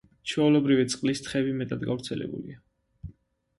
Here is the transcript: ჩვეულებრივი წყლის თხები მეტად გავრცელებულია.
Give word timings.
ჩვეულებრივი 0.29 0.85
წყლის 0.93 1.21
თხები 1.27 1.53
მეტად 1.61 1.87
გავრცელებულია. 1.91 2.61